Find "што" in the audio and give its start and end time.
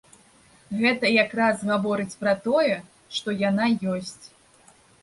3.19-3.39